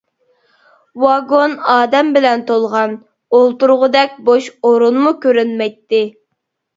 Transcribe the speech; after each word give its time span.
ۋاگون 1.01 1.51
ئادەم 1.73 2.07
بىلەن 2.15 2.41
تولغان، 2.47 2.95
ئولتۇرغۇدەك 3.39 4.15
بوش 4.31 4.47
ئورۇنمۇ 4.71 5.13
كۆرۈنمەيتتى. 5.27 6.01